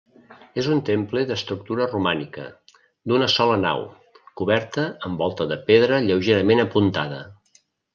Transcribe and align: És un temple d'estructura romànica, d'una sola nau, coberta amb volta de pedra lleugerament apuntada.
És 0.61 0.69
un 0.75 0.79
temple 0.87 1.21
d'estructura 1.31 1.87
romànica, 1.91 2.47
d'una 3.11 3.29
sola 3.37 3.61
nau, 3.67 3.87
coberta 4.43 4.91
amb 5.11 5.25
volta 5.27 5.51
de 5.55 5.63
pedra 5.73 6.05
lleugerament 6.11 6.69
apuntada. 6.71 7.27